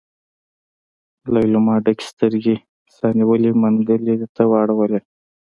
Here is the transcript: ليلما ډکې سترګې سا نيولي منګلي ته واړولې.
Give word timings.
ليلما 1.33 1.75
ډکې 1.85 2.05
سترګې 2.11 2.55
سا 2.95 3.07
نيولي 3.17 3.51
منګلي 3.61 4.15
ته 4.35 4.43
واړولې. 4.51 4.99